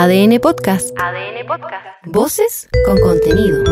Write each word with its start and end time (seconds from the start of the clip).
ADN 0.00 0.38
Podcast. 0.38 0.96
ADN 0.96 1.44
Podcast. 1.44 1.84
Voces 2.04 2.68
con 2.86 3.00
contenido. 3.00 3.64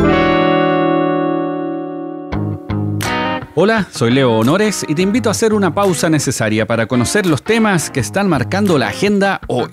Hola, 3.55 3.87
soy 3.93 4.11
Leo 4.11 4.33
Honores 4.33 4.85
y 4.89 4.97
te 4.97 5.03
invito 5.03 5.29
a 5.29 5.31
hacer 5.31 5.55
una 5.55 5.73
pausa 5.73 6.11
necesaria 6.11 6.67
para 6.67 6.87
conocer 6.87 7.27
los 7.27 7.45
temas 7.45 7.91
que 7.91 8.01
están 8.01 8.29
marcando 8.29 8.77
la 8.77 8.89
agenda 8.89 9.41
hoy. 9.47 9.71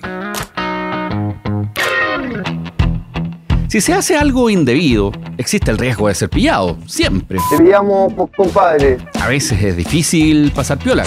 Si 3.66 3.80
se 3.80 3.92
hace 3.92 4.16
algo 4.16 4.48
indebido, 4.48 5.10
existe 5.36 5.72
el 5.72 5.78
riesgo 5.78 6.06
de 6.06 6.14
ser 6.14 6.30
pillado, 6.30 6.78
siempre. 6.86 7.40
Te 7.50 7.64
pillamos, 7.64 8.12
compadre. 8.36 8.98
A 9.20 9.26
veces 9.26 9.60
es 9.60 9.76
difícil 9.76 10.52
pasar 10.52 10.78
piola. 10.78 11.02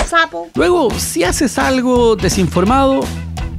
Luego, 0.55 0.91
si 0.91 1.23
haces 1.23 1.57
algo 1.57 2.17
desinformado, 2.17 2.99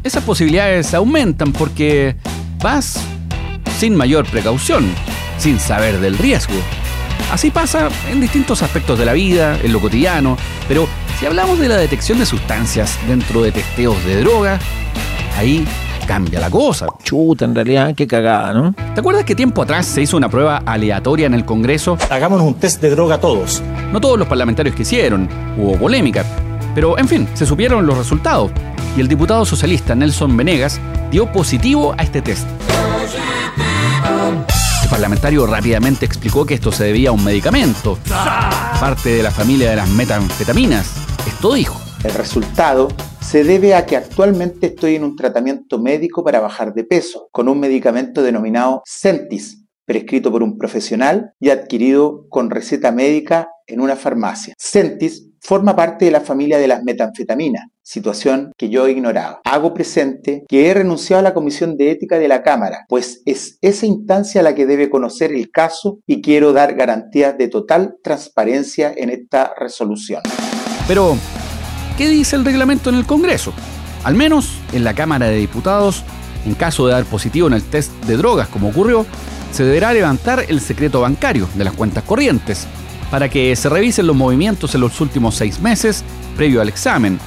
esas 0.09 0.25
posibilidades 0.25 0.95
aumentan 0.95 1.53
porque 1.53 2.17
vas 2.63 2.99
sin 3.79 3.95
mayor 3.95 4.27
precaución, 4.27 4.87
sin 5.37 5.61
saber 5.61 6.01
del 6.01 6.17
riesgo. 6.17 6.55
Así 7.31 7.51
pasa 7.51 7.91
en 8.11 8.21
distintos 8.21 8.63
aspectos 8.63 8.99
de 8.99 9.05
la 9.05 9.13
vida, 9.13 9.59
en 9.63 9.71
lo 9.71 9.81
cotidiano, 9.81 10.39
pero 10.67 10.89
si 11.21 11.27
hablamos 11.27 11.59
de 11.59 11.69
la 11.69 11.77
detección 11.77 12.19
de 12.19 12.25
sustancias 12.25 12.99
dentro 13.07 13.43
de 13.43 13.53
testeos 13.53 14.03
de 14.07 14.21
droga, 14.21 14.59
ahí 15.37 15.67
cambia 16.07 16.41
la 16.41 16.49
cosa. 16.49 16.87
Chuta, 17.03 17.45
en 17.45 17.55
realidad, 17.55 17.95
qué 17.95 18.07
cagada, 18.07 18.55
¿no? 18.55 18.73
¿Te 18.95 19.01
acuerdas 19.01 19.27
que 19.27 19.35
tiempo 19.35 19.61
atrás 19.61 19.85
se 19.85 20.01
hizo 20.01 20.17
una 20.17 20.31
prueba 20.31 20.63
aleatoria 20.65 21.27
en 21.27 21.35
el 21.35 21.45
Congreso? 21.45 21.99
Hagámonos 22.09 22.47
un 22.47 22.55
test 22.55 22.81
de 22.81 22.89
droga 22.89 23.21
todos. 23.21 23.63
No 23.93 24.01
todos 24.01 24.19
los 24.19 24.27
parlamentarios 24.27 24.75
quisieron, 24.75 25.29
hubo 25.59 25.77
polémica, 25.77 26.25
pero 26.75 26.99
en 26.99 27.09
fin, 27.09 27.29
se 27.35 27.45
supieron 27.45 27.87
los 27.87 27.99
resultados 27.99 28.51
y 28.97 29.01
el 29.01 29.09
diputado 29.09 29.45
socialista 29.45 29.95
Nelson 29.95 30.37
Venegas 30.37 30.81
dio 31.11 31.31
positivo 31.33 31.95
a 31.97 32.03
este 32.03 32.23
test. 32.23 32.47
El 34.83 34.89
parlamentario 34.91 35.47
rápidamente 35.47 36.07
explicó 36.07 36.47
que 36.47 36.55
esto 36.55 36.73
se 36.73 36.85
debía 36.85 37.11
a 37.11 37.13
un 37.13 37.25
medicamento, 37.25 37.99
parte 38.81 39.11
de 39.11 39.23
la 39.23 39.31
familia 39.31 39.71
de 39.71 39.77
las 39.77 39.89
metanfetaminas. 39.91 40.95
Esto 41.27 41.55
dijo. 41.55 41.81
El 42.05 42.15
resultado 42.15 42.89
se 43.21 43.45
debe 43.45 43.75
a 43.75 43.85
que 43.85 43.97
actualmente 43.97 44.69
estoy 44.69 44.95
en 44.95 45.05
un 45.05 45.17
tratamiento 45.17 45.79
médico 45.79 46.25
para 46.25 46.41
bajar 46.41 46.73
de 46.73 46.85
peso, 46.85 47.29
con 47.33 47.49
un 47.49 47.61
medicamento 47.61 48.23
denominado 48.23 48.83
Centis, 48.87 49.65
prescrito 49.85 50.31
por 50.31 50.43
un 50.43 50.57
profesional 50.57 51.33
y 51.41 51.51
adquirido 51.51 52.27
con 52.29 52.51
receta 52.51 52.93
médica 52.93 53.51
en 53.67 53.81
una 53.81 53.97
farmacia. 53.97 54.55
Centis 54.59 55.29
forma 55.41 55.77
parte 55.77 56.07
de 56.07 56.11
la 56.11 56.21
familia 56.21 56.59
de 56.59 56.69
las 56.69 56.83
metanfetaminas, 56.83 57.65
situación 57.89 58.53
que 58.59 58.69
yo 58.69 58.87
ignoraba. 58.87 59.41
Hago 59.45 59.73
presente 59.73 60.45
que 60.47 60.69
he 60.69 60.75
renunciado 60.75 61.21
a 61.21 61.23
la 61.23 61.33
Comisión 61.33 61.79
de 61.79 61.91
Ética 61.91 62.19
de 62.19 62.29
la 62.29 62.43
Cámara, 62.43 62.85
pues 62.87 63.23
es 63.25 63.59
esa 63.63 63.87
instancia 63.87 64.43
la 64.43 64.55
que 64.55 64.67
debe 64.67 64.91
conocer 64.91 65.33
el 65.33 65.51
caso 65.51 65.99
y 66.07 66.21
quiero 66.21 66.53
dar 66.53 66.75
garantías 66.75 67.39
de 67.39 67.49
total 67.49 67.97
transparencia 68.03 68.93
en 68.95 69.09
esta 69.09 69.55
resolución. 69.59 70.21
Pero, 70.87 71.17
¿qué 71.97 72.09
dice 72.09 72.37
el 72.37 72.45
reglamento 72.45 72.91
en 72.91 72.97
el 72.97 73.07
Congreso? 73.07 73.55
Al 74.05 74.15
menos 74.15 74.59
en 74.75 74.85
la 74.85 74.93
Cámara 74.93 75.27
de 75.27 75.39
Diputados, 75.39 76.05
en 76.45 76.55
caso 76.55 76.87
de 76.87 76.93
dar 76.93 77.05
positivo 77.07 77.49
en 77.49 77.55
el 77.55 77.63
test 77.63 77.91
de 78.05 78.19
drogas 78.19 78.49
como 78.49 78.69
ocurrió, 78.69 79.07
se 79.51 79.65
deberá 79.65 79.95
levantar 79.95 80.45
el 80.47 80.61
secreto 80.61 81.01
bancario 81.01 81.49
de 81.55 81.65
las 81.65 81.73
cuentas 81.73 82.05
corrientes 82.05 82.67
para 83.11 83.31
que 83.31 83.57
se 83.57 83.71
revisen 83.71 84.07
los 84.07 84.15
movimientos 84.15 84.75
en 84.75 84.83
los 84.83 85.01
últimos 85.01 85.37
seis 85.37 85.59
meses 85.61 86.05
previo 86.37 86.61
al 86.61 86.69
examen. 86.69 87.19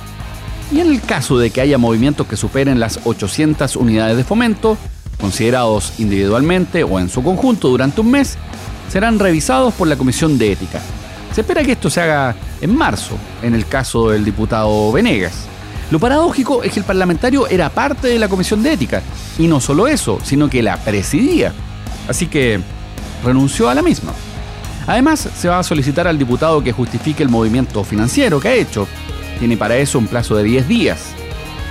Y 0.71 0.79
en 0.79 0.87
el 0.87 1.01
caso 1.01 1.37
de 1.37 1.49
que 1.49 1.61
haya 1.61 1.77
movimientos 1.77 2.27
que 2.27 2.37
superen 2.37 2.79
las 2.79 2.99
800 3.03 3.75
unidades 3.75 4.15
de 4.15 4.23
fomento, 4.23 4.77
considerados 5.19 5.93
individualmente 5.99 6.83
o 6.83 6.99
en 6.99 7.09
su 7.09 7.21
conjunto 7.23 7.67
durante 7.67 8.01
un 8.01 8.11
mes, 8.11 8.37
serán 8.89 9.19
revisados 9.19 9.73
por 9.73 9.87
la 9.87 9.97
Comisión 9.97 10.37
de 10.37 10.53
Ética. 10.53 10.81
Se 11.33 11.41
espera 11.41 11.63
que 11.63 11.73
esto 11.73 11.89
se 11.89 12.01
haga 12.01 12.35
en 12.61 12.75
marzo, 12.75 13.15
en 13.41 13.53
el 13.53 13.65
caso 13.65 14.09
del 14.09 14.25
diputado 14.25 14.91
Venegas. 14.91 15.33
Lo 15.91 15.99
paradójico 15.99 16.63
es 16.63 16.71
que 16.71 16.79
el 16.79 16.85
parlamentario 16.85 17.47
era 17.47 17.69
parte 17.69 18.07
de 18.07 18.19
la 18.19 18.29
Comisión 18.29 18.63
de 18.63 18.73
Ética, 18.73 19.01
y 19.37 19.47
no 19.47 19.59
solo 19.59 19.87
eso, 19.87 20.19
sino 20.23 20.49
que 20.49 20.61
la 20.61 20.77
presidía. 20.77 21.53
Así 22.07 22.27
que 22.27 22.59
renunció 23.23 23.69
a 23.69 23.75
la 23.75 23.81
misma. 23.81 24.13
Además, 24.87 25.29
se 25.37 25.47
va 25.47 25.59
a 25.59 25.63
solicitar 25.63 26.07
al 26.07 26.17
diputado 26.17 26.63
que 26.63 26.71
justifique 26.71 27.23
el 27.23 27.29
movimiento 27.29 27.83
financiero 27.83 28.39
que 28.39 28.47
ha 28.47 28.53
hecho. 28.53 28.87
Tiene 29.41 29.57
para 29.57 29.75
eso 29.75 29.97
un 29.97 30.05
plazo 30.05 30.35
de 30.35 30.43
10 30.43 30.67
días. 30.67 31.15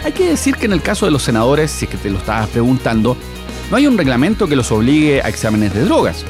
Hay 0.05 0.11
que 0.11 0.29
decir 0.29 0.57
que 0.57 0.67
en 0.67 0.73
el 0.73 0.83
caso 0.83 1.07
de 1.07 1.13
los 1.13 1.23
senadores, 1.23 1.71
si 1.71 1.85
es 1.85 1.91
que 1.93 1.97
te 1.97 2.11
lo 2.11 2.19
estabas 2.19 2.49
preguntando, 2.49 3.17
no 3.71 3.77
hay 3.77 3.87
un 3.87 3.97
reglamento 3.97 4.49
que 4.49 4.57
los 4.57 4.73
obligue 4.73 5.23
a 5.23 5.29
exámenes 5.29 5.73
de 5.73 5.85
drogas. 5.85 6.25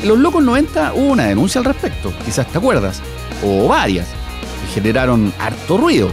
En 0.00 0.08
los 0.08 0.16
Locos 0.16 0.44
90 0.44 0.92
hubo 0.94 1.06
una 1.06 1.24
denuncia 1.24 1.58
al 1.58 1.64
respecto, 1.64 2.12
quizás 2.24 2.46
te 2.46 2.58
acuerdas, 2.58 3.02
o 3.42 3.66
varias, 3.66 4.06
que 4.06 4.80
generaron 4.80 5.32
harto 5.40 5.76
ruido. 5.76 6.08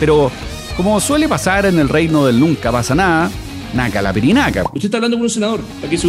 Pero, 0.00 0.30
como 0.74 0.98
suele 1.00 1.28
pasar 1.28 1.66
en 1.66 1.78
el 1.78 1.90
reino 1.90 2.24
del 2.24 2.40
nunca 2.40 2.72
pasa 2.72 2.94
nada, 2.94 3.30
Naca 3.74 4.00
la 4.00 4.14
pirinaca. 4.14 4.62
Usted 4.72 4.86
está 4.86 4.96
hablando 4.96 5.18
con 5.18 5.24
un 5.24 5.30
senador, 5.30 5.60
¿para 5.60 5.90
que 5.90 5.98
se 5.98 6.08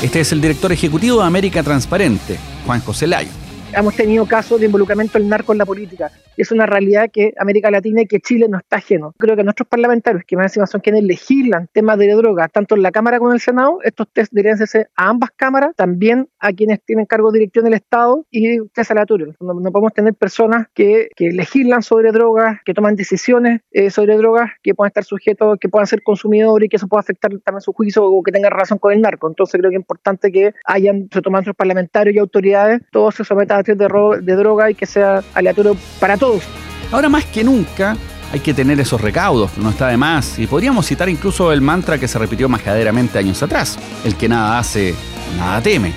Este 0.00 0.20
es 0.20 0.30
el 0.30 0.40
director 0.40 0.70
ejecutivo 0.70 1.18
de 1.18 1.26
América 1.26 1.64
Transparente, 1.64 2.38
Juan 2.64 2.80
José 2.82 3.08
Layo 3.08 3.41
hemos 3.74 3.96
tenido 3.96 4.26
casos 4.26 4.60
de 4.60 4.66
involucramiento 4.66 5.18
del 5.18 5.28
narco 5.28 5.52
en 5.52 5.58
la 5.58 5.66
política. 5.66 6.10
Es 6.36 6.50
una 6.50 6.66
realidad 6.66 7.10
que 7.12 7.34
América 7.38 7.70
Latina 7.70 8.02
y 8.02 8.06
que 8.06 8.20
Chile 8.20 8.46
no 8.48 8.58
está 8.58 8.76
ajeno. 8.76 9.14
Creo 9.18 9.36
que 9.36 9.44
nuestros 9.44 9.68
parlamentarios, 9.68 10.24
que 10.26 10.36
más 10.36 10.46
encima 10.46 10.66
son 10.66 10.80
quienes 10.80 11.04
legislan 11.04 11.68
temas 11.72 11.98
de 11.98 12.12
droga, 12.12 12.48
tanto 12.48 12.74
en 12.74 12.82
la 12.82 12.90
Cámara 12.90 13.18
como 13.18 13.30
en 13.30 13.34
el 13.34 13.40
Senado, 13.40 13.78
estos 13.82 14.08
test 14.12 14.32
deberían 14.32 14.54
hacerse 14.54 14.88
a 14.96 15.08
ambas 15.08 15.30
cámaras, 15.36 15.72
también 15.76 16.28
a 16.38 16.52
quienes 16.52 16.82
tienen 16.84 17.06
cargo 17.06 17.30
de 17.30 17.40
dirección 17.40 17.64
del 17.64 17.74
Estado 17.74 18.26
y 18.30 18.60
test 18.68 18.90
aleatorio. 18.90 19.34
No, 19.40 19.54
no, 19.54 19.72
podemos 19.72 19.92
tener 19.92 20.14
personas 20.14 20.66
que, 20.74 21.08
que, 21.16 21.30
legislan 21.32 21.82
sobre 21.82 22.12
drogas, 22.12 22.58
que 22.64 22.74
toman 22.74 22.96
decisiones 22.96 23.60
eh, 23.70 23.90
sobre 23.90 24.16
drogas, 24.16 24.50
que 24.62 24.74
puedan 24.74 24.88
estar 24.88 25.04
sujetos, 25.04 25.58
que 25.60 25.68
puedan 25.68 25.86
ser 25.86 26.02
consumidores 26.02 26.66
y 26.66 26.68
que 26.68 26.76
eso 26.76 26.88
pueda 26.88 27.00
afectar 27.00 27.30
también 27.44 27.60
su 27.60 27.72
juicio 27.72 28.04
o 28.04 28.22
que 28.22 28.32
tenga 28.32 28.50
relación 28.50 28.78
con 28.78 28.92
el 28.92 29.00
narco. 29.00 29.28
Entonces 29.28 29.58
creo 29.58 29.70
que 29.70 29.76
es 29.76 29.80
importante 29.80 30.32
que 30.32 30.52
hayan, 30.66 31.08
se 31.12 31.22
toman 31.22 31.40
nuestros 31.40 31.56
parlamentarios 31.56 32.14
y 32.16 32.18
autoridades, 32.18 32.80
todos 32.90 33.14
se 33.14 33.24
sometan 33.24 33.60
a 33.60 33.61
de, 33.64 34.36
droga 34.36 34.70
y 34.70 34.74
que 34.74 34.86
sea 34.86 35.22
aleatorio 35.34 35.76
para 36.00 36.16
todos. 36.16 36.42
Ahora 36.90 37.08
más 37.08 37.24
que 37.24 37.44
nunca 37.44 37.96
hay 38.32 38.40
que 38.40 38.54
tener 38.54 38.80
esos 38.80 39.00
recaudos, 39.00 39.56
no 39.58 39.70
está 39.70 39.88
de 39.88 39.96
más. 39.96 40.38
Y 40.38 40.46
podríamos 40.46 40.86
citar 40.86 41.08
incluso 41.08 41.52
el 41.52 41.60
mantra 41.60 41.98
que 41.98 42.08
se 42.08 42.18
repitió 42.18 42.48
majaderamente 42.48 43.18
años 43.18 43.42
atrás. 43.42 43.78
El 44.04 44.16
que 44.16 44.28
nada 44.28 44.58
hace, 44.58 44.94
nada 45.38 45.60
teme. 45.60 45.92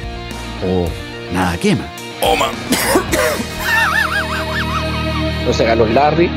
O 0.65 0.87
nada 1.33 1.57
quema. 1.57 1.85
Oh, 2.21 2.35
man. 2.35 2.51
no 5.45 5.53
se 5.53 5.75
los 5.75 5.89
Larry. 5.91 6.29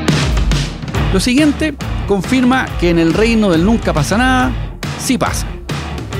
Lo 1.11 1.19
siguiente 1.19 1.73
confirma 2.07 2.65
que 2.79 2.89
en 2.89 2.99
el 2.99 3.13
reino 3.13 3.49
del 3.49 3.65
nunca 3.65 3.93
pasa 3.93 4.17
nada, 4.17 4.51
sí 4.99 5.17
pasa. 5.17 5.47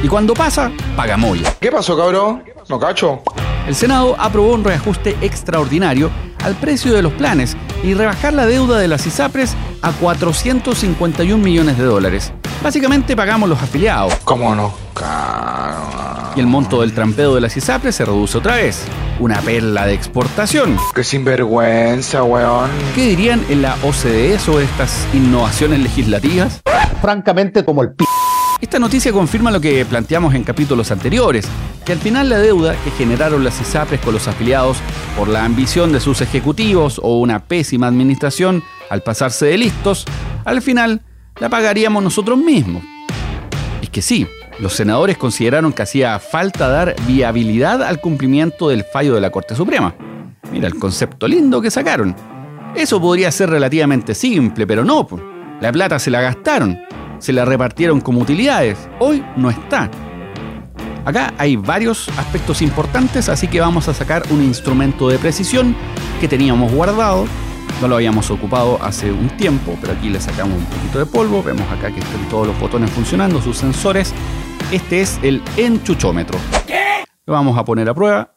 Y 0.01 0.07
cuando 0.07 0.33
pasa, 0.33 0.71
paga 0.95 1.17
moya. 1.17 1.53
¿Qué 1.59 1.71
pasó, 1.71 1.97
cabrón? 1.97 2.43
¿No 2.69 2.79
cacho? 2.79 3.21
El 3.69 3.75
Senado 3.75 4.16
aprobó 4.18 4.56
un 4.56 4.63
reajuste 4.63 5.16
extraordinario 5.22 6.09
al 6.44 6.56
precio 6.56 6.91
de 6.91 7.03
los 7.03 7.13
planes 7.13 7.56
y 7.84 7.94
rebajar 7.94 8.34
la 8.34 8.47
deuda 8.47 8.80
de 8.80 8.88
las 8.88 9.06
ISAPRES 9.06 9.56
a 9.84 9.91
451 9.91 11.38
millones 11.38 11.78
de 11.78 11.84
dólares. 11.84 12.34
Básicamente 12.63 13.16
pagamos 13.16 13.47
los 13.47 13.62
afiliados. 13.62 14.16
¿Cómo 14.24 14.56
no? 14.56 14.74
Y 16.35 16.40
el 16.40 16.47
monto 16.47 16.81
del 16.81 16.94
trampeo 16.94 17.35
de 17.35 17.41
las 17.41 17.56
ISAPRES 17.56 17.96
se 17.96 18.06
reduce 18.06 18.40
otra 18.40 18.56
vez. 18.56 18.85
Una 19.19 19.40
perla 19.40 19.86
de 19.86 19.94
exportación. 19.94 20.75
¡Qué 20.96 21.03
sinvergüenza, 21.03 22.24
weón! 22.24 22.72
¿Qué 22.96 23.06
dirían 23.06 23.46
en 23.50 23.62
la 23.62 23.75
OCDE 23.84 24.40
sobre 24.40 24.66
estas 24.66 25.06
innovaciones 25.13 25.80
legislativas? 25.80 26.62
Francamente, 27.01 27.63
como 27.63 27.83
el 27.83 27.92
p. 27.92 28.04
Esta 28.61 28.77
noticia 28.77 29.13
confirma 29.13 29.51
lo 29.51 29.61
que 29.61 29.85
planteamos 29.85 30.35
en 30.35 30.44
capítulos 30.44 30.91
anteriores, 30.91 31.47
que 31.85 31.94
al 31.94 32.00
final 32.00 32.27
la 32.27 32.39
deuda 32.39 32.75
que 32.83 32.91
generaron 32.91 33.45
las 33.45 33.61
ISAPRES 33.61 34.01
con 34.01 34.13
los 34.13 34.27
afiliados 34.27 34.77
por 35.17 35.29
la 35.29 35.45
ambición 35.45 35.94
de 35.94 36.01
sus 36.01 36.19
ejecutivos 36.19 37.00
o 37.01 37.19
una 37.19 37.39
pésima 37.39 37.88
administración 37.88 38.61
al 38.89 39.01
pasarse 39.01 39.45
de 39.45 39.57
listos, 39.57 40.06
al 40.44 40.61
final 40.61 41.01
la 41.39 41.47
pagaríamos 41.47 42.03
nosotros 42.03 42.38
mismos. 42.38 42.83
Es 43.81 43.89
que 43.89 44.01
sí, 44.01 44.27
los 44.59 44.73
senadores 44.73 45.17
consideraron 45.17 45.71
que 45.71 45.83
hacía 45.83 46.19
falta 46.19 46.67
dar 46.67 46.97
viabilidad 47.07 47.81
al 47.81 48.01
cumplimiento 48.01 48.67
del 48.67 48.83
fallo 48.83 49.15
de 49.15 49.21
la 49.21 49.31
Corte 49.31 49.55
Suprema. 49.55 49.95
Mira 50.51 50.67
el 50.67 50.75
concepto 50.75 51.29
lindo 51.29 51.62
que 51.62 51.71
sacaron. 51.71 52.13
Eso 52.75 53.00
podría 53.00 53.31
ser 53.31 53.51
relativamente 53.51 54.13
simple, 54.13 54.67
pero 54.67 54.83
no. 54.83 55.07
La 55.62 55.71
plata 55.71 55.97
se 55.97 56.12
la 56.12 56.19
gastaron 56.19 56.77
se 57.19 57.33
la 57.33 57.45
repartieron 57.45 58.01
como 58.01 58.21
utilidades. 58.21 58.77
Hoy 59.00 59.24
no 59.36 59.50
está. 59.50 59.89
Acá 61.06 61.33
hay 61.38 61.56
varios 61.56 62.10
aspectos 62.18 62.62
importantes, 62.62 63.30
así 63.30 63.48
que 63.48 63.60
vamos 63.60 63.88
a 63.88 63.94
sacar 63.94 64.24
un 64.31 64.44
instrumento 64.44 65.10
de 65.10 65.18
precisión 65.18 65.75
que 66.19 66.27
teníamos 66.27 66.71
guardado 66.71 67.25
No 67.81 67.88
lo 67.88 67.95
habíamos 67.95 68.30
ocupado 68.30 68.77
hace 68.83 69.12
un 69.12 69.30
tiempo, 69.38 69.77
pero 69.80 69.94
aquí 69.94 70.10
le 70.10 70.19
sacamos 70.19 70.57
un 70.57 70.66
poquito 70.66 71.00
de 71.00 71.06
polvo. 71.06 71.42
Vemos 71.42 71.66
acá 71.71 71.92
que 71.92 72.00
están 72.00 72.27
todos 72.30 72.48
los 72.48 72.60
botones 72.60 72.89
funcionando, 72.92 73.42
sus 73.42 73.57
sensores. 73.57 74.13
Este 74.72 75.01
es 75.01 75.18
el 75.24 75.42
enchuchómetro. 75.56 76.38
Lo 77.25 77.33
vamos 77.33 77.57
a 77.57 77.63
poner 77.63 77.88
a 77.88 77.94
prueba 77.94 78.36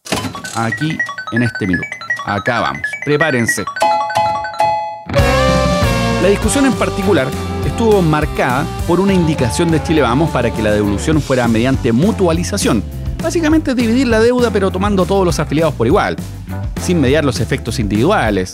aquí 0.55 0.96
en 1.32 1.43
este 1.43 1.67
minuto. 1.67 1.88
Acá 2.25 2.61
vamos. 2.61 2.82
Prepárense. 3.05 3.64
La 6.23 6.28
discusión 6.28 6.67
en 6.67 6.73
particular 6.75 7.26
estuvo 7.82 8.00
marcada 8.00 8.64
por 8.87 9.00
una 9.00 9.12
indicación 9.12 9.69
de 9.73 9.82
Chile 9.82 10.02
Vamos 10.02 10.31
para 10.31 10.52
que 10.52 10.62
la 10.62 10.70
devolución 10.70 11.20
fuera 11.20 11.49
mediante 11.49 11.90
mutualización. 11.90 12.81
Básicamente 13.20 13.75
dividir 13.75 14.06
la 14.06 14.20
deuda 14.20 14.52
pero 14.52 14.70
tomando 14.70 15.05
todos 15.05 15.25
los 15.25 15.40
afiliados 15.40 15.75
por 15.75 15.88
igual, 15.88 16.14
sin 16.81 17.00
mediar 17.00 17.25
los 17.25 17.40
efectos 17.40 17.81
individuales, 17.81 18.52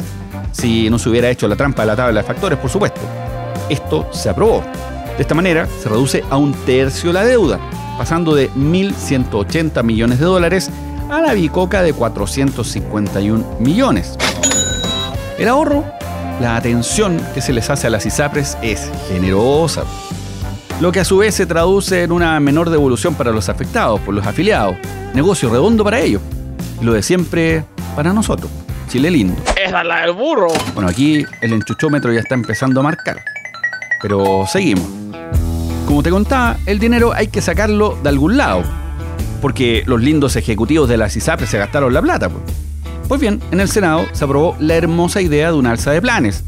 si 0.53 0.89
no 0.89 0.99
se 0.99 1.11
hubiera 1.11 1.29
hecho 1.29 1.47
la 1.47 1.57
trampa 1.57 1.83
de 1.83 1.89
la 1.89 1.97
tabla 1.97 2.23
de 2.23 2.27
factores, 2.27 2.59
por 2.59 2.71
supuesto. 2.71 3.03
Esto 3.69 4.09
se 4.13 4.31
aprobó. 4.31 4.63
De 5.17 5.23
esta 5.23 5.35
manera 5.35 5.69
se 5.83 5.91
reduce 5.91 6.25
a 6.31 6.39
un 6.39 6.55
tercio 6.65 7.13
la 7.13 7.23
deuda, 7.23 7.59
pasando 7.99 8.35
de 8.35 8.51
1.180 8.53 9.83
millones 9.83 10.21
de 10.21 10.25
dólares 10.25 10.71
a 11.11 11.21
la 11.21 11.35
bicoca 11.35 11.83
de 11.83 11.93
451 11.93 13.59
millones. 13.61 14.17
El 15.39 15.49
ahorro, 15.49 15.85
la 16.41 16.57
atención 16.57 17.21
que 17.35 17.41
se 17.41 17.53
les 17.53 17.69
hace 17.71 17.87
a 17.89 17.91
las 17.91 18.07
ISAPRES 18.07 18.59
es 18.63 18.91
generosa, 19.09 19.85
lo 20.81 20.93
que 20.93 21.01
a 21.01 21.05
su 21.05 21.19
vez 21.19 21.35
se 21.35 21.47
traduce 21.47 22.05
en 22.05 22.13
una 22.13 22.39
menor 22.39 22.71
devolución 22.71 23.15
para 23.15 23.33
los 23.33 23.49
afectados 23.49 24.01
por 24.01 24.15
los 24.15 24.27
afiliados, 24.27 24.77
negocio 25.15 25.51
redondo 25.51 25.83
para 25.83 25.99
ellos, 26.01 26.23
y 26.81 26.85
lo 26.85 26.93
de 26.93 27.03
siempre 27.03 27.65
para 27.97 28.13
nosotros. 28.13 28.51
Chile 28.89 29.11
lindo. 29.11 29.35
Esa 29.63 29.81
es 29.81 29.87
la 29.87 30.01
del 30.03 30.13
burro. 30.13 30.49
Bueno, 30.73 30.89
aquí 30.89 31.25
el 31.43 31.53
enchuchómetro 31.53 32.13
ya 32.13 32.21
está 32.21 32.35
empezando 32.35 32.81
a 32.81 32.83
marcar. 32.85 33.19
Pero 34.01 34.45
seguimos. 34.47 34.87
Como 35.87 36.03
te 36.03 36.11
contaba, 36.11 36.57
el 36.65 36.79
dinero 36.79 37.13
hay 37.13 37.27
que 37.27 37.43
sacarlo 37.43 37.99
de 38.03 38.09
algún 38.09 38.39
lado. 38.39 38.63
Porque 39.43 39.83
los 39.85 40.01
lindos 40.01 40.37
ejecutivos 40.37 40.89
de 40.89 40.97
la 40.97 41.11
CISAPRE 41.11 41.47
se 41.47 41.59
gastaron 41.59 41.93
la 41.93 42.01
plata. 42.01 42.31
Pues. 42.31 42.68
Pues 43.09 43.21
bien, 43.21 43.41
en 43.51 43.61
el 43.61 43.69
Senado 43.69 44.07
se 44.13 44.25
aprobó 44.25 44.55
la 44.61 44.75
hermosa 44.75 45.23
idea 45.23 45.51
de 45.51 45.57
un 45.57 45.67
alza 45.67 45.91
de 45.93 46.03
planes. 46.03 46.45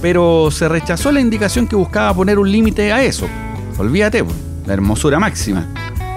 Pero 0.00 0.50
se 0.50 0.68
rechazó 0.68 1.12
la 1.12 1.20
indicación 1.20 1.66
que 1.66 1.76
buscaba 1.76 2.14
poner 2.14 2.38
un 2.38 2.50
límite 2.50 2.92
a 2.92 3.02
eso. 3.04 3.28
Olvídate, 3.76 4.24
la 4.66 4.72
hermosura 4.72 5.18
máxima. 5.18 5.66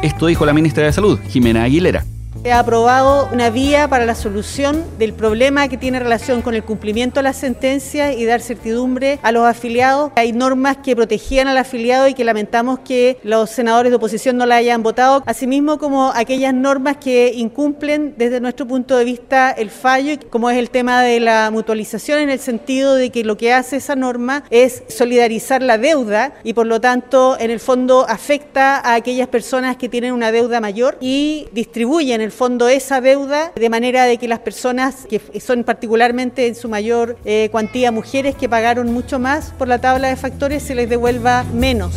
Esto 0.02 0.28
dijo 0.28 0.46
la 0.46 0.54
ministra 0.54 0.86
de 0.86 0.94
Salud, 0.94 1.20
Jimena 1.30 1.64
Aguilera. 1.64 2.06
Se 2.44 2.52
ha 2.52 2.58
aprobado 2.58 3.30
una 3.32 3.52
vía 3.52 3.88
para 3.88 4.04
la 4.04 4.16
solución 4.16 4.84
del 4.98 5.14
problema 5.14 5.68
que 5.68 5.78
tiene 5.78 6.00
relación 6.00 6.42
con 6.42 6.56
el 6.56 6.64
cumplimiento 6.64 7.20
de 7.20 7.24
las 7.26 7.38
sentencias 7.38 8.16
y 8.18 8.26
dar 8.26 8.42
certidumbre 8.42 9.20
a 9.22 9.32
los 9.32 9.46
afiliados. 9.46 10.12
Hay 10.16 10.32
normas 10.32 10.78
que 10.78 10.96
protegían 10.96 11.48
al 11.48 11.58
afiliado 11.58 12.08
y 12.08 12.16
que 12.16 12.24
lamentamos 12.24 12.80
que 12.80 13.20
los 13.22 13.52
senadores 13.52 13.92
de 13.92 13.98
oposición 13.98 14.38
no 14.38 14.48
la 14.48 14.56
hayan 14.56 14.82
votado, 14.82 15.22
asimismo 15.28 15.78
como 15.78 16.12
aquellas 16.16 16.56
normas 16.56 16.98
que 16.98 17.32
incumplen 17.36 18.16
desde 18.18 18.42
nuestro 18.42 18.68
punto 18.68 18.98
de 18.98 19.06
vista 19.06 19.52
el 19.52 19.70
fallo, 19.70 20.16
como 20.32 20.50
es 20.50 20.58
el 20.58 20.72
tema 20.72 21.04
de 21.04 21.20
la 21.20 21.52
mutualización 21.52 22.22
en 22.22 22.32
el 22.32 22.40
sentido 22.40 22.96
de 22.96 23.12
que 23.12 23.24
lo 23.24 23.38
que 23.38 23.54
hace 23.54 23.76
esa 23.76 23.96
norma 23.96 24.46
es 24.50 24.82
solidarizar 24.88 25.62
la 25.62 25.78
deuda 25.78 26.34
y 26.44 26.54
por 26.54 26.66
lo 26.66 26.82
tanto 26.82 27.38
en 27.40 27.52
el 27.52 27.60
fondo 27.60 28.04
afecta 28.10 28.78
a 28.78 28.96
aquellas 28.96 29.28
personas 29.28 29.78
que 29.78 29.90
tienen 29.90 30.14
una 30.14 30.32
deuda 30.32 30.60
mayor 30.60 30.98
y 31.02 31.48
distribuyen 31.52 32.22
el 32.22 32.31
fondo 32.32 32.68
esa 32.70 33.02
deuda 33.02 33.52
de 33.56 33.70
manera 33.70 34.06
de 34.06 34.18
que 34.18 34.28
las 34.28 34.40
personas 34.40 35.08
que 35.10 35.22
son 35.40 35.64
particularmente 35.64 36.48
en 36.48 36.56
su 36.56 36.70
mayor 36.70 37.18
eh, 37.26 37.50
cuantía 37.52 37.92
mujeres 37.92 38.36
que 38.36 38.50
pagaron 38.50 38.92
mucho 38.94 39.20
más 39.20 39.52
por 39.58 39.68
la 39.68 39.80
tabla 39.80 40.08
de 40.08 40.16
factores 40.16 40.64
se 40.64 40.76
les 40.76 40.90
devuelva 40.90 41.44
menos. 41.54 41.94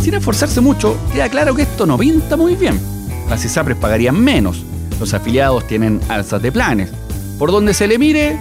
Sin 0.00 0.14
esforzarse 0.14 0.60
mucho, 0.60 0.96
queda 1.12 1.28
claro 1.28 1.54
que 1.54 1.62
esto 1.62 1.86
no 1.86 1.98
pinta 1.98 2.36
muy 2.36 2.54
bien. 2.54 2.78
Las 3.28 3.44
ISAPRES 3.44 3.76
pagarían 3.78 4.22
menos, 4.22 4.64
los 5.00 5.12
afiliados 5.14 5.66
tienen 5.66 6.00
alzas 6.08 6.40
de 6.40 6.52
planes. 6.52 6.92
Por 7.38 7.50
donde 7.50 7.74
se 7.74 7.88
le 7.88 7.98
mire, 7.98 8.38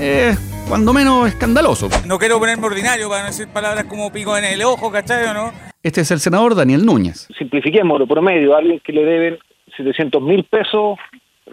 es 0.00 0.38
cuando 0.68 0.92
menos 0.92 1.28
escandaloso. 1.28 1.88
No 2.06 2.18
quiero 2.18 2.38
ponerme 2.38 2.66
ordinario 2.66 3.08
para 3.08 3.22
no 3.22 3.28
decir 3.28 3.48
palabras 3.48 3.84
como 3.84 4.10
pico 4.10 4.36
en 4.36 4.44
el 4.44 4.62
ojo, 4.62 4.90
¿cachai 4.90 5.24
o 5.26 5.34
no? 5.34 5.52
Este 5.82 6.00
es 6.00 6.10
el 6.10 6.18
senador 6.18 6.56
Daniel 6.56 6.84
Núñez. 6.84 7.28
Simplifiquémoslo, 7.38 8.08
promedio, 8.08 8.56
alguien 8.56 8.80
que 8.84 8.92
le 8.92 9.04
deben 9.04 9.38
700 9.76 10.22
mil 10.22 10.44
pesos 10.44 10.98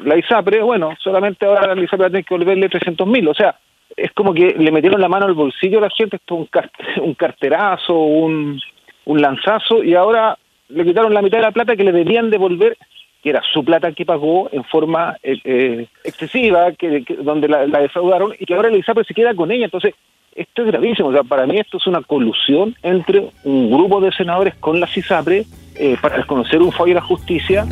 la 0.02 0.18
ISAPRE, 0.18 0.62
bueno, 0.62 0.96
solamente 1.00 1.46
ahora 1.46 1.76
la 1.76 1.84
ISAPRE 1.84 2.10
tiene 2.10 2.24
que 2.24 2.34
volverle 2.34 2.70
300 2.70 3.08
mil. 3.08 3.28
O 3.28 3.34
sea, 3.34 3.56
es 3.96 4.12
como 4.14 4.34
que 4.34 4.56
le 4.58 4.72
metieron 4.72 5.00
la 5.00 5.10
mano 5.10 5.26
al 5.26 5.34
bolsillo 5.34 5.78
a 5.78 5.82
la 5.82 5.90
gente, 5.90 6.18
esto 6.18 6.36
un, 6.36 6.50
un 7.02 7.14
carterazo, 7.14 7.96
un, 7.96 8.60
un 9.06 9.22
lanzazo, 9.22 9.84
y 9.84 9.94
ahora 9.94 10.38
le 10.70 10.86
quitaron 10.86 11.14
la 11.14 11.22
mitad 11.22 11.38
de 11.38 11.44
la 11.44 11.52
plata 11.52 11.76
que 11.76 11.84
le 11.84 11.92
debían 11.92 12.30
devolver, 12.30 12.78
que 13.22 13.30
era 13.30 13.42
su 13.54 13.64
plata 13.64 13.92
que 13.92 14.06
pagó 14.06 14.50
en 14.52 14.64
forma 14.66 15.16
eh, 15.22 15.38
eh, 15.44 15.88
excesiva, 16.04 16.72
que, 16.74 17.06
donde 17.20 17.48
la, 17.48 17.66
defraudaron, 17.66 18.34
y 18.38 18.46
que 18.46 18.56
ahora 18.56 18.70
la 18.70 18.78
ISAPRE 18.78 19.04
se 19.04 19.14
queda 19.14 19.36
con 19.36 19.52
ella. 19.52 19.66
Entonces, 19.66 19.94
esto 20.36 20.64
es 20.64 20.68
gravísimo. 20.68 21.10
O 21.10 21.14
sea, 21.14 21.24
para 21.24 21.46
mí 21.46 21.60
esto 21.60 21.78
es 21.78 21.86
una 21.86 22.02
colusión 22.02 22.76
entre 22.82 23.30
un 23.44 23.72
grupo 23.72 24.02
de 24.02 24.12
senadores 24.12 24.56
con 24.56 24.80
la 24.80 24.90
ISAPRE 24.94 25.46
eh, 25.76 25.96
para 26.02 26.18
desconocer 26.18 26.62
un 26.62 26.72
fallo 26.72 26.90
de 26.90 26.94
la 26.96 27.02
justicia 27.02 27.66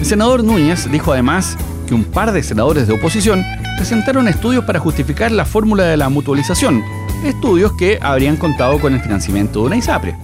el 0.00 0.06
senador 0.06 0.42
Núñez 0.42 0.90
dijo 0.90 1.12
además 1.12 1.58
que 1.86 1.92
un 1.92 2.04
par 2.04 2.32
de 2.32 2.42
senadores 2.42 2.86
de 2.86 2.94
oposición 2.94 3.44
presentaron 3.76 4.28
estudios 4.28 4.64
para 4.64 4.80
justificar 4.80 5.30
la 5.30 5.44
fórmula 5.44 5.84
de 5.84 5.98
la 5.98 6.08
mutualización, 6.08 6.82
estudios 7.22 7.72
que 7.74 7.98
habrían 8.00 8.38
contado 8.38 8.80
con 8.80 8.94
el 8.94 9.00
financiamiento 9.00 9.60
de 9.60 9.66
una 9.66 9.76
ISAPRE. 9.76 10.16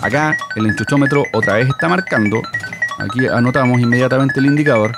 Acá 0.00 0.34
el 0.56 0.66
enchuchómetro 0.66 1.24
otra 1.34 1.54
vez 1.54 1.68
está 1.68 1.88
marcando, 1.88 2.40
aquí 2.98 3.26
anotamos 3.26 3.80
inmediatamente 3.80 4.40
el 4.40 4.46
indicador. 4.46 4.92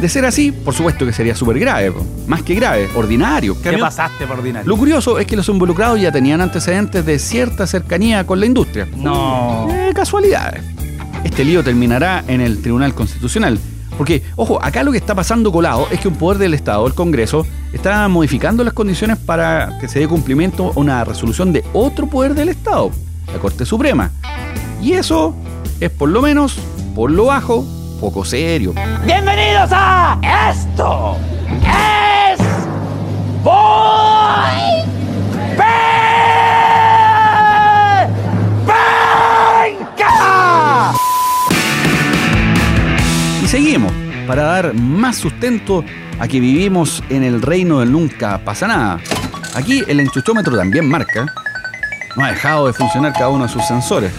De 0.00 0.08
ser 0.08 0.24
así, 0.24 0.50
por 0.50 0.72
supuesto 0.72 1.04
que 1.04 1.12
sería 1.12 1.34
súper 1.34 1.58
grave, 1.58 1.92
más 2.26 2.42
que 2.42 2.54
grave, 2.54 2.88
ordinario. 2.94 3.60
¿Qué 3.60 3.76
pasaste 3.76 4.26
por 4.26 4.38
ordinario? 4.38 4.66
Lo 4.66 4.78
curioso 4.78 5.18
es 5.18 5.26
que 5.26 5.36
los 5.36 5.48
involucrados 5.50 6.00
ya 6.00 6.10
tenían 6.10 6.40
antecedentes 6.40 7.04
de 7.04 7.18
cierta 7.18 7.66
cercanía 7.66 8.26
con 8.26 8.40
la 8.40 8.46
industria. 8.46 8.88
No. 8.96 9.68
Eh, 9.70 9.92
casualidades 9.94 10.73
este 11.34 11.44
lío 11.44 11.64
terminará 11.64 12.22
en 12.28 12.40
el 12.40 12.62
Tribunal 12.62 12.94
Constitucional. 12.94 13.58
Porque, 13.98 14.22
ojo, 14.36 14.64
acá 14.64 14.84
lo 14.84 14.92
que 14.92 14.98
está 14.98 15.16
pasando 15.16 15.50
colado 15.50 15.88
es 15.90 15.98
que 15.98 16.06
un 16.06 16.14
poder 16.14 16.38
del 16.38 16.54
Estado, 16.54 16.86
el 16.86 16.94
Congreso, 16.94 17.44
está 17.72 18.06
modificando 18.06 18.62
las 18.62 18.72
condiciones 18.72 19.18
para 19.18 19.76
que 19.80 19.88
se 19.88 19.98
dé 19.98 20.06
cumplimiento 20.06 20.68
a 20.68 20.78
una 20.78 21.02
resolución 21.02 21.52
de 21.52 21.64
otro 21.72 22.06
poder 22.06 22.34
del 22.36 22.50
Estado, 22.50 22.92
la 23.32 23.40
Corte 23.40 23.66
Suprema. 23.66 24.12
Y 24.80 24.92
eso 24.92 25.34
es 25.80 25.90
por 25.90 26.08
lo 26.08 26.22
menos, 26.22 26.56
por 26.94 27.10
lo 27.10 27.24
bajo, 27.24 27.66
poco 28.00 28.24
serio. 28.24 28.72
Bienvenidos 29.04 29.70
a 29.72 30.20
esto. 30.52 31.16
Es 31.66 32.38
Boy 33.42 34.73
seguimos 43.54 43.92
para 44.26 44.42
dar 44.42 44.74
más 44.74 45.14
sustento 45.14 45.84
a 46.18 46.26
que 46.26 46.40
vivimos 46.40 47.04
en 47.08 47.22
el 47.22 47.40
reino 47.40 47.78
del 47.78 47.92
nunca 47.92 48.38
pasa 48.44 48.66
nada. 48.66 48.98
Aquí 49.54 49.80
el 49.86 50.00
enchuchómetro 50.00 50.56
también 50.56 50.88
marca. 50.88 51.24
No 52.16 52.24
ha 52.24 52.32
dejado 52.32 52.66
de 52.66 52.72
funcionar 52.72 53.12
cada 53.12 53.28
uno 53.28 53.44
de 53.44 53.48
sus 53.48 53.64
sensores. 53.64 54.10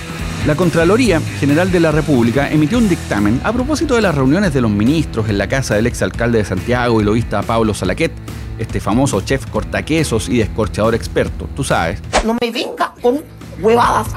La 0.47 0.55
Contraloría 0.55 1.19
General 1.41 1.69
de 1.69 1.81
la 1.81 1.91
República 1.91 2.49
emitió 2.49 2.77
un 2.77 2.87
dictamen 2.87 3.41
a 3.43 3.51
propósito 3.51 3.95
de 3.95 4.03
las 4.03 4.15
reuniones 4.15 4.53
de 4.53 4.61
los 4.61 4.71
ministros 4.71 5.27
en 5.27 5.37
la 5.37 5.49
casa 5.49 5.75
del 5.75 5.87
exalcalde 5.87 6.37
de 6.37 6.45
Santiago 6.45 7.01
y 7.01 7.03
lobista 7.03 7.41
Pablo 7.41 7.73
Salaquet, 7.73 8.13
este 8.57 8.79
famoso 8.79 9.19
chef 9.19 9.45
cortaquesos 9.47 10.29
y 10.29 10.37
descorchador 10.37 10.95
experto, 10.95 11.49
tú 11.53 11.65
sabes. 11.65 12.01
No 12.23 12.37
me 12.39 12.51
venga 12.51 12.93
con 13.01 13.21
huevadas. 13.61 14.07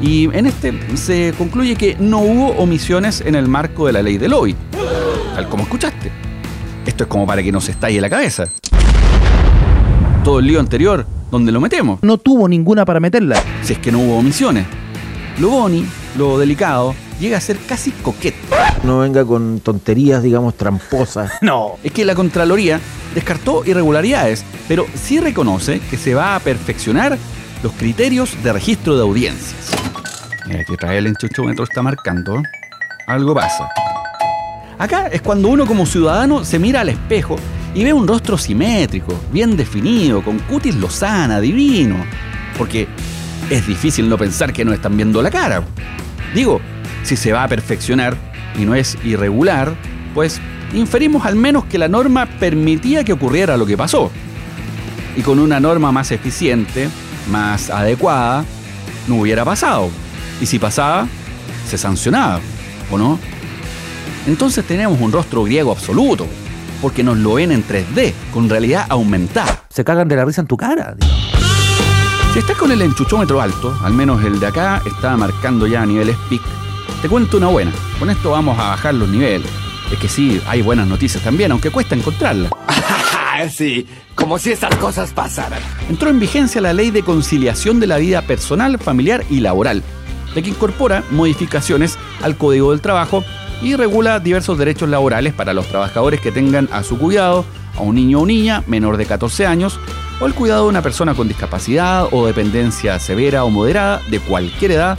Y 0.00 0.24
en 0.36 0.46
este 0.46 0.72
se 0.96 1.34
concluye 1.36 1.76
que 1.76 1.96
no 1.98 2.18
hubo 2.20 2.48
omisiones 2.52 3.20
en 3.20 3.34
el 3.34 3.48
marco 3.48 3.86
de 3.86 3.92
la 3.92 4.02
ley 4.02 4.18
de 4.18 4.28
lobby, 4.28 4.56
tal 5.34 5.48
como 5.48 5.64
escuchaste. 5.64 6.10
Esto 6.86 7.04
es 7.04 7.08
como 7.08 7.26
para 7.26 7.42
que 7.42 7.52
nos 7.52 7.68
estalle 7.68 8.00
la 8.00 8.10
cabeza. 8.10 8.46
Todo 10.24 10.38
el 10.38 10.46
lío 10.46 10.60
anterior, 10.60 11.06
¿dónde 11.30 11.52
lo 11.52 11.60
metemos? 11.60 12.00
No 12.02 12.18
tuvo 12.18 12.48
ninguna 12.48 12.84
para 12.84 13.00
meterla. 13.00 13.42
Si 13.62 13.74
es 13.74 13.78
que 13.78 13.92
no 13.92 14.00
hubo 14.00 14.18
omisiones. 14.18 14.66
Lo 15.38 15.48
boni, 15.48 15.86
lo 16.16 16.38
delicado, 16.38 16.94
llega 17.20 17.38
a 17.38 17.40
ser 17.40 17.56
casi 17.58 17.90
coqueto. 17.90 18.36
No 18.84 18.98
venga 18.98 19.24
con 19.24 19.60
tonterías, 19.60 20.22
digamos, 20.22 20.56
tramposas. 20.56 21.32
No. 21.42 21.76
Es 21.82 21.92
que 21.92 22.04
la 22.04 22.14
Contraloría 22.14 22.80
descartó 23.14 23.64
irregularidades, 23.64 24.44
pero 24.68 24.86
sí 24.94 25.20
reconoce 25.20 25.80
que 25.90 25.96
se 25.96 26.14
va 26.14 26.36
a 26.36 26.40
perfeccionar 26.40 27.16
los 27.62 27.72
criterios 27.72 28.42
de 28.42 28.52
registro 28.52 28.96
de 28.96 29.02
audiencias. 29.02 29.70
Mira 30.46 30.64
que 30.64 30.76
trae 30.76 30.98
el 30.98 31.06
enchuchómetro 31.06 31.64
está 31.64 31.82
marcando. 31.82 32.42
Algo 33.06 33.34
pasa. 33.34 33.68
Acá 34.78 35.06
es 35.06 35.22
cuando 35.22 35.48
uno 35.48 35.66
como 35.66 35.86
ciudadano 35.86 36.44
se 36.44 36.58
mira 36.58 36.80
al 36.80 36.88
espejo 36.88 37.36
y 37.74 37.84
ve 37.84 37.92
un 37.92 38.06
rostro 38.06 38.36
simétrico, 38.36 39.18
bien 39.30 39.56
definido, 39.56 40.22
con 40.22 40.38
cutis 40.40 40.74
lozana, 40.74 41.40
divino. 41.40 41.96
Porque 42.58 42.88
es 43.48 43.66
difícil 43.66 44.08
no 44.08 44.18
pensar 44.18 44.52
que 44.52 44.64
no 44.64 44.72
están 44.72 44.96
viendo 44.96 45.22
la 45.22 45.30
cara. 45.30 45.62
Digo, 46.34 46.60
si 47.04 47.16
se 47.16 47.32
va 47.32 47.44
a 47.44 47.48
perfeccionar 47.48 48.16
y 48.58 48.64
no 48.64 48.74
es 48.74 48.98
irregular, 49.04 49.74
pues 50.14 50.40
inferimos 50.74 51.26
al 51.26 51.36
menos 51.36 51.64
que 51.64 51.78
la 51.78 51.88
norma 51.88 52.26
permitía 52.26 53.04
que 53.04 53.12
ocurriera 53.12 53.56
lo 53.56 53.66
que 53.66 53.76
pasó. 53.76 54.10
Y 55.16 55.22
con 55.22 55.38
una 55.38 55.60
norma 55.60 55.92
más 55.92 56.10
eficiente, 56.10 56.88
más 57.28 57.70
adecuada, 57.70 58.44
no 59.08 59.16
hubiera 59.16 59.44
pasado. 59.44 59.90
Y 60.40 60.46
si 60.46 60.58
pasaba, 60.58 61.06
se 61.68 61.78
sancionaba, 61.78 62.40
¿o 62.90 62.98
no? 62.98 63.18
Entonces 64.26 64.64
tenemos 64.64 65.00
un 65.00 65.12
rostro 65.12 65.44
griego 65.44 65.72
absoluto, 65.72 66.26
porque 66.80 67.02
nos 67.02 67.16
lo 67.16 67.34
ven 67.34 67.52
en 67.52 67.66
3D, 67.66 68.12
con 68.32 68.48
realidad 68.48 68.86
aumentada. 68.88 69.64
Se 69.68 69.84
cagan 69.84 70.08
de 70.08 70.16
la 70.16 70.24
risa 70.24 70.40
en 70.40 70.46
tu 70.46 70.56
cara. 70.56 70.96
Si 72.32 72.38
estás 72.38 72.56
con 72.56 72.72
el 72.72 72.80
enchuchómetro 72.80 73.40
alto, 73.40 73.76
al 73.82 73.92
menos 73.92 74.24
el 74.24 74.40
de 74.40 74.46
acá 74.46 74.80
está 74.86 75.16
marcando 75.16 75.66
ya 75.66 75.84
niveles 75.84 76.16
peak, 76.30 76.42
te 77.02 77.08
cuento 77.08 77.36
una 77.36 77.48
buena. 77.48 77.72
Con 77.98 78.10
esto 78.10 78.30
vamos 78.30 78.58
a 78.58 78.70
bajar 78.70 78.94
los 78.94 79.08
niveles. 79.08 79.50
Es 79.92 79.98
que 79.98 80.08
sí, 80.08 80.40
hay 80.46 80.62
buenas 80.62 80.86
noticias 80.86 81.22
también, 81.22 81.52
aunque 81.52 81.70
cuesta 81.70 81.94
encontrarlas. 81.94 82.50
Sí, 83.50 83.86
como 84.14 84.38
si 84.38 84.52
estas 84.52 84.74
cosas 84.76 85.12
pasaran. 85.12 85.60
Entró 85.88 86.10
en 86.10 86.20
vigencia 86.20 86.60
la 86.60 86.72
ley 86.72 86.90
de 86.90 87.02
conciliación 87.02 87.80
de 87.80 87.86
la 87.86 87.98
vida 87.98 88.22
personal, 88.22 88.78
familiar 88.78 89.24
y 89.30 89.40
laboral, 89.40 89.82
la 90.34 90.42
que 90.42 90.50
incorpora 90.50 91.04
modificaciones 91.10 91.98
al 92.22 92.36
Código 92.36 92.70
del 92.70 92.80
Trabajo 92.80 93.24
y 93.62 93.76
regula 93.76 94.20
diversos 94.20 94.58
derechos 94.58 94.88
laborales 94.88 95.34
para 95.34 95.54
los 95.54 95.66
trabajadores 95.66 96.20
que 96.20 96.32
tengan 96.32 96.68
a 96.72 96.82
su 96.82 96.98
cuidado 96.98 97.44
a 97.76 97.82
un 97.82 97.94
niño 97.94 98.20
o 98.20 98.26
niña 98.26 98.64
menor 98.66 98.96
de 98.96 99.06
14 99.06 99.46
años 99.46 99.78
o 100.20 100.26
el 100.26 100.34
cuidado 100.34 100.64
de 100.64 100.70
una 100.70 100.82
persona 100.82 101.14
con 101.14 101.28
discapacidad 101.28 102.08
o 102.10 102.26
dependencia 102.26 102.98
severa 102.98 103.44
o 103.44 103.50
moderada 103.50 104.00
de 104.10 104.20
cualquier 104.20 104.72
edad 104.72 104.98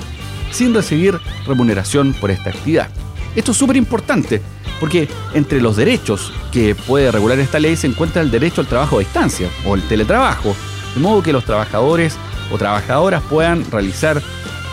sin 0.52 0.74
recibir 0.74 1.20
remuneración 1.46 2.14
por 2.14 2.32
esta 2.32 2.50
actividad. 2.50 2.90
Esto 3.36 3.52
es 3.52 3.58
súper 3.58 3.76
importante 3.76 4.42
porque 4.84 5.08
entre 5.34 5.62
los 5.62 5.78
derechos 5.78 6.34
que 6.52 6.76
puede 6.76 7.10
regular 7.10 7.40
esta 7.40 7.58
ley 7.58 7.78
se 7.78 7.88
encuentra 7.88 8.22
el 8.22 8.30
derecho 8.30 8.60
al 8.60 8.68
trabajo 8.68 8.98
a 8.98 9.00
distancia 9.00 9.48
o 9.66 9.76
el 9.76 9.82
teletrabajo, 9.84 10.54
de 10.94 11.00
modo 11.00 11.24
que 11.24 11.32
los 11.32 11.46
trabajadores 11.46 12.18
o 12.52 12.58
trabajadoras 12.58 13.24
puedan 13.30 13.64
realizar 13.72 14.22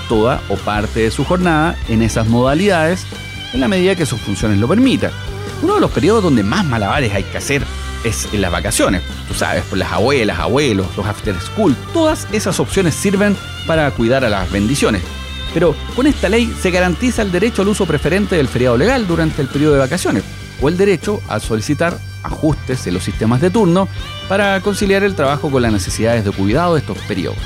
toda 0.08 0.42
o 0.48 0.56
parte 0.56 0.98
de 0.98 1.12
su 1.12 1.24
jornada 1.24 1.78
en 1.86 2.02
esas 2.02 2.26
modalidades 2.26 3.06
en 3.52 3.60
la 3.60 3.68
medida 3.68 3.94
que 3.94 4.04
sus 4.04 4.20
funciones 4.20 4.58
lo 4.58 4.66
permitan. 4.66 5.12
Uno 5.62 5.76
de 5.76 5.80
los 5.80 5.92
periodos 5.92 6.24
donde 6.24 6.42
más 6.42 6.64
malabares 6.64 7.14
hay 7.14 7.22
que 7.22 7.38
hacer 7.38 7.62
es 8.02 8.26
en 8.32 8.40
las 8.40 8.50
vacaciones. 8.50 9.02
Tú 9.28 9.34
sabes, 9.34 9.62
por 9.62 9.78
las 9.78 9.92
abuelas, 9.92 10.40
abuelos, 10.40 10.88
los 10.96 11.06
after 11.06 11.40
school, 11.40 11.76
todas 11.92 12.26
esas 12.32 12.58
opciones 12.58 12.96
sirven 12.96 13.36
para 13.64 13.88
cuidar 13.92 14.24
a 14.24 14.28
las 14.28 14.50
bendiciones. 14.50 15.02
Pero 15.52 15.74
con 15.96 16.06
esta 16.06 16.28
ley 16.28 16.52
se 16.60 16.70
garantiza 16.70 17.22
el 17.22 17.32
derecho 17.32 17.62
al 17.62 17.68
uso 17.68 17.86
preferente 17.86 18.36
del 18.36 18.48
feriado 18.48 18.76
legal 18.76 19.06
durante 19.06 19.42
el 19.42 19.48
periodo 19.48 19.74
de 19.74 19.80
vacaciones 19.80 20.24
o 20.60 20.68
el 20.68 20.76
derecho 20.76 21.20
a 21.28 21.40
solicitar 21.40 21.98
ajustes 22.22 22.86
en 22.86 22.94
los 22.94 23.02
sistemas 23.02 23.40
de 23.40 23.50
turno 23.50 23.88
para 24.28 24.60
conciliar 24.60 25.02
el 25.02 25.14
trabajo 25.14 25.50
con 25.50 25.62
las 25.62 25.72
necesidades 25.72 26.24
de 26.24 26.32
cuidado 26.32 26.74
de 26.74 26.80
estos 26.80 26.98
periodos. 26.98 27.38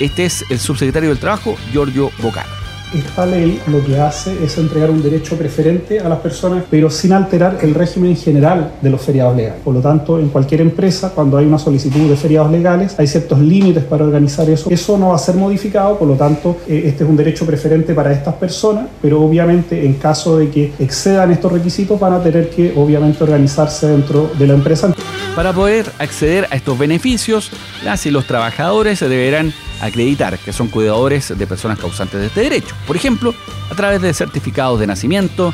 Este 0.00 0.24
es 0.24 0.44
el 0.50 0.58
subsecretario 0.58 1.08
del 1.10 1.18
Trabajo, 1.18 1.56
Giorgio 1.72 2.10
Bocar. 2.20 2.63
Esta 2.92 3.26
ley 3.26 3.60
lo 3.66 3.84
que 3.84 3.98
hace 3.98 4.44
es 4.44 4.56
entregar 4.58 4.90
un 4.90 5.02
derecho 5.02 5.36
preferente 5.36 6.00
a 6.00 6.08
las 6.08 6.18
personas, 6.18 6.64
pero 6.70 6.90
sin 6.90 7.12
alterar 7.12 7.58
el 7.62 7.74
régimen 7.74 8.16
general 8.16 8.74
de 8.80 8.90
los 8.90 9.00
feriados 9.00 9.36
legales. 9.36 9.60
Por 9.64 9.74
lo 9.74 9.80
tanto, 9.80 10.18
en 10.18 10.28
cualquier 10.28 10.60
empresa, 10.60 11.10
cuando 11.10 11.36
hay 11.36 11.46
una 11.46 11.58
solicitud 11.58 12.08
de 12.08 12.16
feriados 12.16 12.52
legales, 12.52 12.94
hay 12.98 13.06
ciertos 13.06 13.40
límites 13.40 13.84
para 13.84 14.04
organizar 14.04 14.48
eso. 14.48 14.70
Eso 14.70 14.96
no 14.98 15.08
va 15.08 15.16
a 15.16 15.18
ser 15.18 15.34
modificado, 15.34 15.98
por 15.98 16.06
lo 16.06 16.14
tanto, 16.14 16.58
eh, 16.68 16.82
este 16.86 17.04
es 17.04 17.10
un 17.10 17.16
derecho 17.16 17.44
preferente 17.46 17.94
para 17.94 18.12
estas 18.12 18.34
personas, 18.34 18.86
pero 19.02 19.20
obviamente 19.22 19.84
en 19.84 19.94
caso 19.94 20.38
de 20.38 20.50
que 20.50 20.72
excedan 20.78 21.32
estos 21.32 21.50
requisitos 21.50 21.98
van 21.98 22.12
a 22.12 22.22
tener 22.22 22.50
que 22.50 22.72
obviamente 22.76 23.24
organizarse 23.24 23.88
dentro 23.88 24.30
de 24.38 24.46
la 24.46 24.54
empresa. 24.54 24.92
Para 25.34 25.52
poder 25.52 25.90
acceder 25.98 26.46
a 26.50 26.54
estos 26.54 26.78
beneficios, 26.78 27.50
las 27.84 28.06
y 28.06 28.12
los 28.12 28.26
trabajadores 28.26 29.00
se 29.00 29.08
deberán 29.08 29.52
acreditar 29.86 30.38
que 30.38 30.52
son 30.52 30.68
cuidadores 30.68 31.36
de 31.36 31.46
personas 31.46 31.78
causantes 31.78 32.20
de 32.20 32.26
este 32.26 32.40
derecho. 32.40 32.74
Por 32.86 32.96
ejemplo, 32.96 33.34
a 33.70 33.74
través 33.74 34.00
de 34.02 34.12
certificados 34.14 34.80
de 34.80 34.86
nacimiento, 34.86 35.52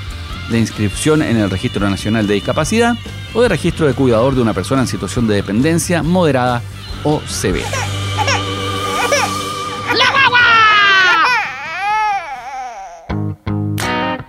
de 0.51 0.59
inscripción 0.59 1.23
en 1.23 1.37
el 1.37 1.51
Registro 1.51 1.89
Nacional 1.89 2.27
de 2.27 2.35
Discapacidad 2.35 2.97
o 3.35 3.43
de 3.43 3.49
registro 3.49 3.87
de 3.87 3.95
cuidador 3.95 4.35
de 4.35 4.43
una 4.43 4.53
persona 4.53 4.83
en 4.83 4.89
situación 4.89 5.27
de 5.27 5.37
dependencia 5.37 6.03
moderada 6.03 6.63
o 7.05 7.21
severa. 7.27 7.69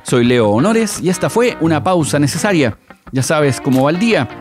Soy 0.03 0.25
Leo 0.25 0.49
Honores 0.49 0.99
y 1.01 1.09
esta 1.09 1.29
fue 1.29 1.57
una 1.61 1.83
pausa 1.83 2.19
necesaria. 2.19 2.77
Ya 3.13 3.23
sabes 3.23 3.61
cómo 3.61 3.83
va 3.83 3.91
el 3.91 3.99
día. 3.99 4.40